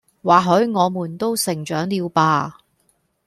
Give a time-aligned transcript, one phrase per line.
[0.23, 2.57] 或許我們都成長了吧